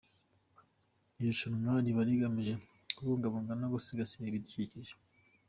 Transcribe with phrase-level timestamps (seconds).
[1.17, 2.53] Iri rushanwa riba rigamije
[2.95, 4.93] kubungabunga no gusigasira ibidukikije.